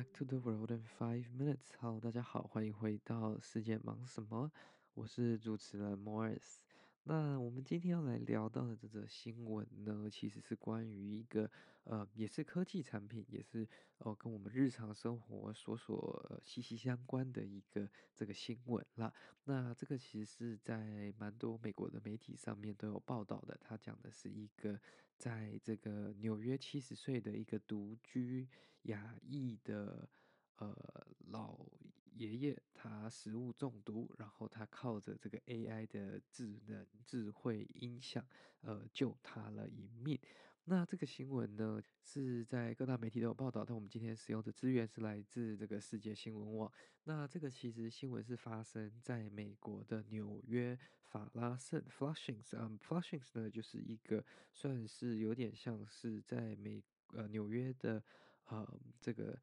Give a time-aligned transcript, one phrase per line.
[0.00, 1.74] Back to the world in five minutes。
[1.78, 4.50] 好，大家好，欢迎回到世界忙什么？
[4.94, 6.60] 我是主持人 Morris。
[7.02, 11.50] 那我们今天要来聊到的这则新闻呢，其实是关于一个
[11.84, 13.64] 呃，也是科技产品，也是
[13.98, 19.12] 哦、呃，跟我们日常生活所所、息息相关的一个这个新闻啦。
[19.44, 23.54] 那这个其实是在蛮多美国的媒体上面都有报道的。
[23.60, 24.80] 他讲的是一个
[25.18, 28.48] 在这个纽约七十岁的一个独居
[28.82, 30.08] 亚裔的
[30.56, 31.66] 呃老。
[32.12, 38.22] 爷爷他食物中毒，然后他靠着这个 AI 的智能智慧音响，
[38.62, 40.18] 呃，救他了一命。
[40.64, 46.70] 那这个新闻呢，是在各大媒体都有报道，但我们今天使用的资源是来自这个世界新闻网。
[47.04, 52.42] 那这个其实新闻是发生在美国的纽约法拉盛 （Flushing）。
[52.52, 54.22] 嗯，Flushing's 呢，就是一个
[54.52, 56.82] 算是有点像是在美
[57.14, 58.04] 呃纽约的
[58.50, 59.38] 呃这个。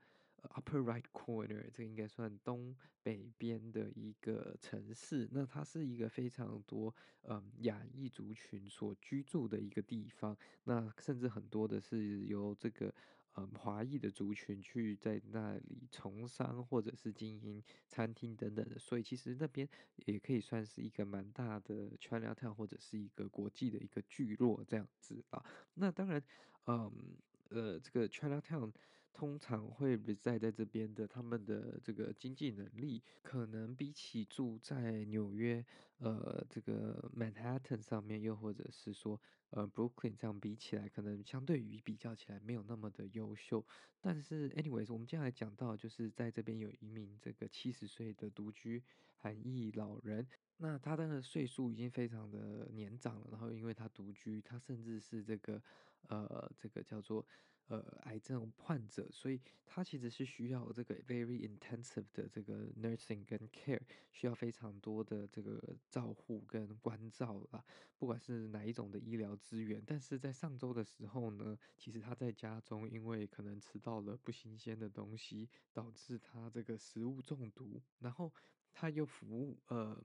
[0.49, 5.27] Upper right corner，这个应该算东北边的一个城市。
[5.31, 10.37] 那它是一个非常多嗯亚裔族群所居住的一个地方。
[10.63, 12.93] 那甚至很多的是由这个
[13.35, 18.77] 嗯华裔的族群去在那里从商或者是经营餐厅等等的。
[18.79, 19.67] 所以其实那边
[20.05, 25.43] 也可以算是一个蛮大的 Chinatown 或者是一个国际的一个聚落这样子啊。
[25.73, 26.23] 那当然，
[26.67, 27.17] 嗯
[27.49, 28.71] 呃这个 Chinatown。
[29.17, 35.65] 通常会在在这边的，他们的这个经济能力，可能比起住在纽约，
[35.97, 39.19] 呃，这个 Manhattan 上面，又或者是说，
[39.49, 43.65] 呃，Brooklyn 这样比起来，可能相对于比较起来没有那么的优秀。
[43.99, 48.83] 但是，anyways，我们接下来讲到，就是在这边有一名这个七十岁的独居
[49.15, 55.59] 韩裔老人，那他的岁数已经非常的年长了，然后因为他独居，他甚至是这个，
[56.07, 57.25] 呃，这个叫做。
[57.69, 63.81] 呃，癌症患者，所以他其实是需要这个 very intensive 的这个 nursing 跟 care，
[64.13, 67.61] 需要非常多的这个照护跟关照啦，
[67.97, 69.83] 不管是哪一种的医疗资源。
[69.85, 78.33] 但是在上周的时候呢，其实他在家中，因为可能吃到了不新鲜的东西，导致他这个食物中毒，然后
[78.71, 80.01] 他又服呃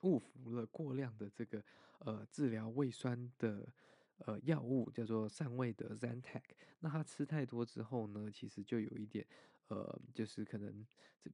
[0.00, 1.62] 误服了过量的这个
[1.98, 3.70] 呃治疗胃酸的。
[4.18, 6.42] 呃，药物叫做善味的 Zantac，
[6.80, 9.26] 那他吃太多之后呢，其实就有一点，
[9.68, 10.86] 呃，就是可能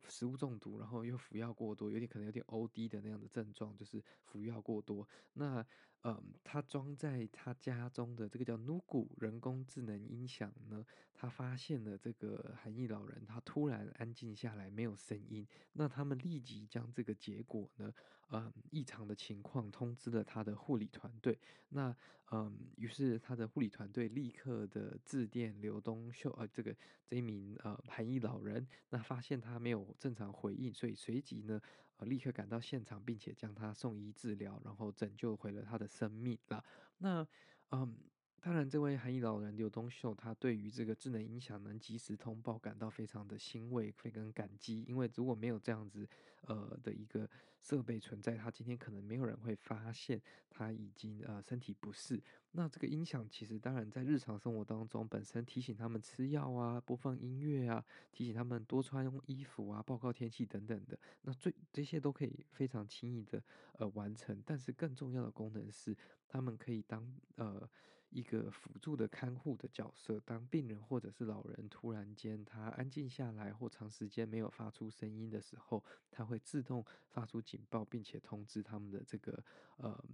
[0.08, 5.06] 食物中毒，然后又服药过多，有点可能有点 OD 的那样的症状，就是服药过多。
[5.34, 5.64] 那
[6.03, 15.47] 嗯，他装在他家中的这个叫 Nugu 人工智能音响呢，他发现了这个韩裔老人他突然安静下来，没有声音。
[15.75, 17.93] 那他们立即将这个结果呢，
[18.31, 21.38] 嗯，异常的情况通知了他的护理团队。
[21.69, 21.94] 那
[22.32, 26.75] 嗯，于是他的护理团队立刻的致电刘东秀，呃，这个
[27.05, 31.61] 这一名呃韩裔老人，那发现他没有正常回应，所以随即呢。
[32.05, 36.65] 立刻赶到现场，并且将他送医治疗，然后拯救回了他的生命了。
[36.99, 37.27] 那，
[37.71, 37.97] 嗯，
[38.42, 44.82] 当然，这位韩裔老人刘东秀，他对于这个智能音响能及时通报感到非常的欣慰，非常感激。
[44.88, 46.08] 因为如果没有这样子，
[46.46, 47.28] 呃的一个
[47.60, 50.18] 设备存在，他今天可能没有人会发现
[50.48, 52.18] 他已经呃身体不适。
[52.52, 60.98] 那这个音响其实当然在日常生活当中，本身提醒他们吃药啊，播放音乐啊，提醒他们多穿衣服啊，报告天气等等的。
[61.22, 64.42] 那最这些都可以非常轻易的呃完成。
[64.46, 65.94] 但是更重要的功能是，
[66.26, 67.68] 他们可以当呃
[68.10, 70.20] 一个辅助的看护的角色。
[70.20, 79.43] 当病人或者是老人突然间他安静下来或长时间没有发出声音的时候，他会自动发出警报，并且通知他们的这个
[79.76, 80.05] 呃。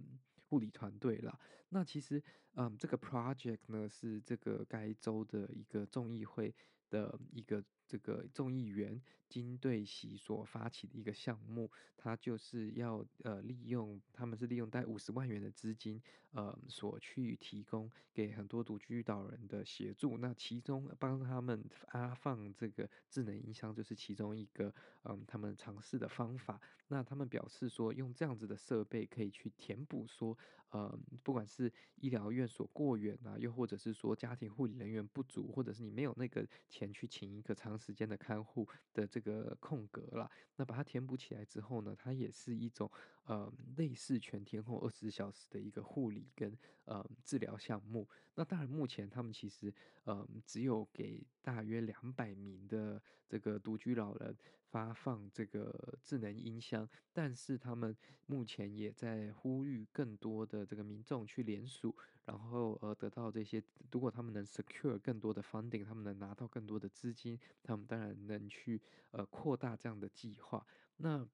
[0.49, 1.37] 护理团队啦，
[1.67, 2.23] 那其实，
[2.53, 6.55] 嗯，这个 project 呢是这个该州的一个众议会
[6.89, 16.01] 的一个这个众议员金对喜所发起的一个项目，他就是要呃利用，他们是利用带五十万元的资金，
[16.31, 20.17] 呃，所去提供给很多独居岛人的协助。
[20.17, 24.73] 那其中帮他们发放这个智能音箱，就是其中一个
[25.03, 26.59] 嗯他们尝试的方法。
[26.89, 30.37] 那他们表示说，用这样子的设备可以去填补说，
[30.69, 42.91] 呃，不管是医疗院所过远啊，又或者是说家庭护理人员不足，或者是你没有那个钱去请一个长时间的看护的这个空格了，那把它填补起来之后呢，它也是一种
[43.25, 48.07] 呃类似全天候二十四小时的一个护理跟呃治疗项目。
[48.35, 49.73] 那当然，目前他们其实
[50.03, 54.37] 呃只有给大约两百名的这个独居老人
[54.69, 68.81] 发放这个智能音箱，但是他们目前也在呼吁更多的这个民众去联署，然后呃得到这些，如果他们能 secure 更多的 funding，他们能拿到更多的资金，他们当然能去
[69.11, 70.65] 呃扩大这样的计划。
[70.97, 71.27] 那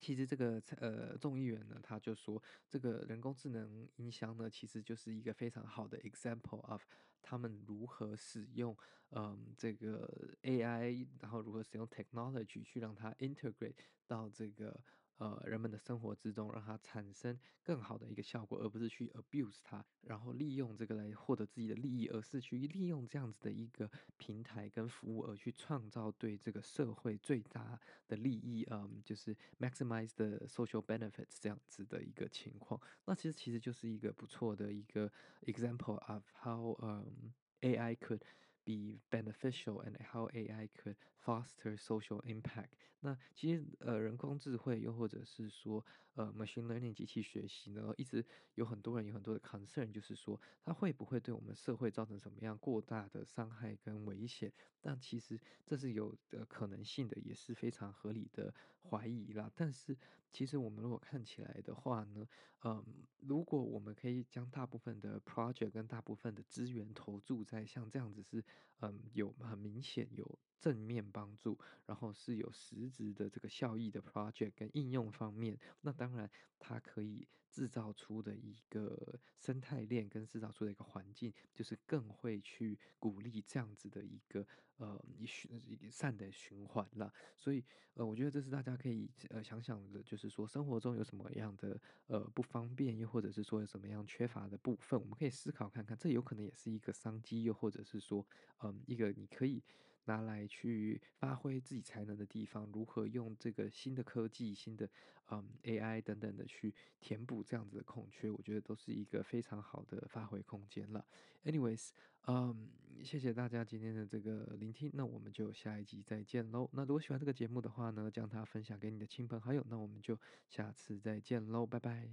[0.00, 6.82] 其实这个呃众议员呢，他就说这个人工智能音箱呢，其实就是一个非常好的 example of
[7.22, 8.76] 他们如何使用
[9.10, 10.06] 嗯、这个
[10.42, 13.74] AI，然后如何使用 technology 去让它 integrate
[14.06, 14.84] 到这个。
[15.18, 32.80] 呃，人们的生活之中，让它产生更好的一个效果，而不是去 abuse 它，然后利用这个来获得自己的利益，而是去利用这样子的一个平台跟服务，而去创造对这个社会最大的利益，嗯，就是 maximize the social benefits 这样子的一个情况。
[33.04, 35.10] 那其实其实就是一个不错的一个
[35.42, 37.32] example of how 嗯
[37.62, 38.20] AI could
[38.68, 42.72] be beneficial and how AI could foster social impact。
[43.00, 45.84] 那其实呃，人工智慧又或者是说
[46.18, 48.26] 呃，machine learning 机器学习呢，一直
[48.56, 54.52] 有很多人有很多的 concern，就是说它会不会对我们社会造成什么样过大的伤害跟危险？
[54.80, 59.48] 但其实这是有的可能性的，也是非常合理的怀疑啦。
[59.54, 59.96] 但是
[60.32, 62.26] 其实我们如果看起来的话呢，
[62.64, 62.84] 嗯，
[63.20, 68.44] 如果我们可以将大部分的 project 跟大部分的资源投注在像这样子是
[68.80, 70.38] 嗯有很明显有。
[70.58, 84.46] 正面帮助，然后是有实质的这个效益的 project 跟应用方面，那当然它可以制造出的一个生态链跟制造出的一个环境，就是更会去鼓励这样子的一个
[84.76, 85.50] 呃一循
[85.90, 87.12] 善的循环了。
[87.36, 87.64] 所以
[87.94, 98.26] 呃，我觉得这是大家可以呃想想的，就是说生活中有什么样的呃不方便，又或者是说有什么样缺乏的部分，我们可以思考看看，这有可能也是一个商机，又或者是说
[98.62, 99.62] 嗯、一个你可以。
[100.08, 104.88] 拿来去发挥自己才能的地方，如何用这个新的科技、新的
[105.30, 111.04] 嗯 AI 等等的去填补这样子的空缺，我觉得都是一个非常好的发挥空间了。
[111.44, 111.90] Anyways，
[112.26, 112.70] 嗯，
[113.04, 116.70] 谢谢大家今天的这个聆听，那我们就下一集再见喽。
[116.72, 120.18] 那如果喜欢这个节目的话呢，将它分享给你的亲朋好友，那我们就
[120.48, 122.08] 下次再见喽，拜拜。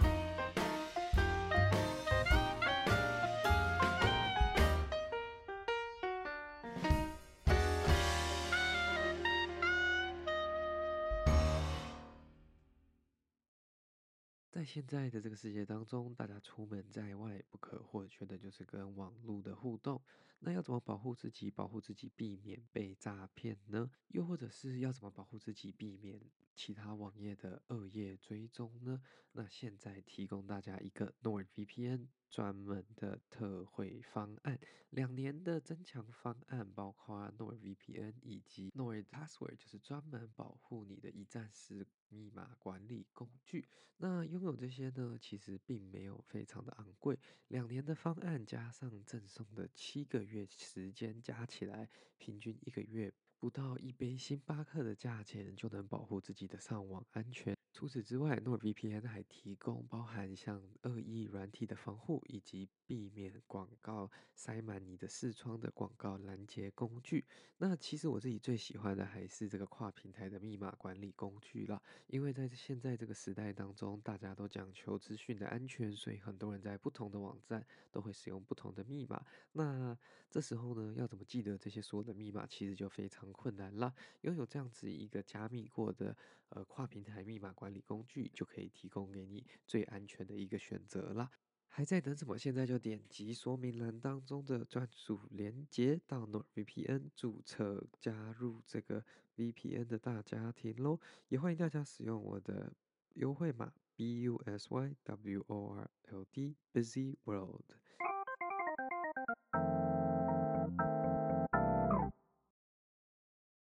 [14.55, 20.01] 在现在的这个世界当中，大家出门在外不可或缺的就是跟网络的互动。
[20.39, 23.91] 那要怎么保护自己，保护自己避免被诈骗呢？
[24.07, 26.21] 又或者是要怎么保护自己避免
[26.55, 29.01] 其他网页的恶业追踪呢？
[29.33, 34.59] 那现在提供大家一个 NordVPN 专门的特惠方案，
[34.89, 43.69] 两年的增强方案，包括 NordVPN 以及 NordPassword，就是专门保护你的一站式密码管理工具。
[43.95, 47.17] 那拥有这些呢，其实并没有非常的昂贵，
[47.47, 53.13] 两年的方案加上赠送的七个月时间，加起来平均一个月。
[53.39, 57.54] 不到一杯星巴克的价钱就能保护自己的上网安全。
[57.75, 67.25] 除此之外，NordVPN 还提供包含像恶意软体的防护，以及避免广告塞满你的视窗的广告拦截工具。
[67.57, 79.21] 那其实我自己最喜欢的还是这个跨平台的密码管理工具啦，因为在现在这个时代当中，大家都讲求资讯的安全，所以很多人在不同的网站都会使用不同的密码。
[79.51, 79.97] 那
[80.31, 83.93] 这时候呢，要怎么记得这些所有的密码，其实就非常困难啦。
[84.21, 86.15] 拥有这样子一个加密过的
[86.49, 91.31] 呃跨平台密码管管理工具，就可以提供给你最安全的一个选择啦。
[91.67, 92.37] 还在等什么？
[92.37, 99.03] 现在就点击说明栏当中的专属链接，到 NordVPN 注册加入这个
[99.37, 100.99] VPN 的大家庭喽。
[101.29, 102.71] 也欢迎大家使用我的
[103.15, 104.93] 优惠码 busyword
[106.71, 107.65] busy world。